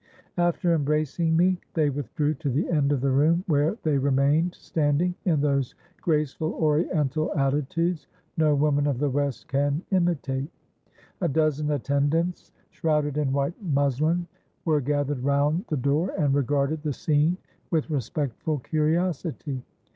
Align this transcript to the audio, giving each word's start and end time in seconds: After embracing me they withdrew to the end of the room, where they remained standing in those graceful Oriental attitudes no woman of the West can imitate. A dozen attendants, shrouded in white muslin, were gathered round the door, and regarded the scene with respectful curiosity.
After 0.39 0.73
embracing 0.73 1.37
me 1.37 1.59
they 1.75 1.91
withdrew 1.91 2.33
to 2.33 2.49
the 2.49 2.67
end 2.71 2.91
of 2.91 3.01
the 3.01 3.11
room, 3.11 3.43
where 3.45 3.77
they 3.83 3.99
remained 3.99 4.55
standing 4.55 5.13
in 5.25 5.41
those 5.41 5.75
graceful 6.01 6.53
Oriental 6.55 7.31
attitudes 7.37 8.07
no 8.35 8.55
woman 8.55 8.87
of 8.87 8.97
the 8.97 9.11
West 9.11 9.47
can 9.47 9.83
imitate. 9.91 10.49
A 11.21 11.27
dozen 11.27 11.69
attendants, 11.69 12.51
shrouded 12.71 13.15
in 13.15 13.31
white 13.31 13.61
muslin, 13.61 14.25
were 14.65 14.81
gathered 14.81 15.23
round 15.23 15.65
the 15.67 15.77
door, 15.77 16.11
and 16.17 16.33
regarded 16.33 16.81
the 16.81 16.93
scene 16.93 17.37
with 17.69 17.91
respectful 17.91 18.57
curiosity. 18.57 19.61